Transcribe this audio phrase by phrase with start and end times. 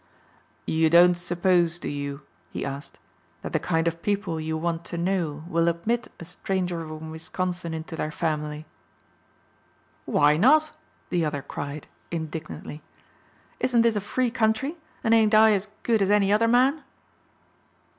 [0.65, 2.97] "You don't suppose, do you," he asked,
[3.43, 7.71] "that the kind of people you want to know will admit a stranger from Wisconsin
[7.71, 8.65] into their family?"
[10.05, 10.71] "Why not?"
[11.11, 12.81] the other cried, indignantly.
[13.59, 16.81] "Isn't this a free country and ain't I as good as any other man?"